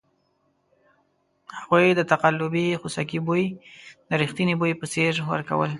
هغوی 1.57 1.85
د 1.95 2.01
تقلبي 2.13 2.65
خوسکي 2.81 3.19
بوی 3.27 3.43
د 4.09 4.11
ریښتني 4.21 4.55
بوی 4.59 4.73
په 4.79 4.85
څېر 4.93 5.13
ورکول. 5.31 5.69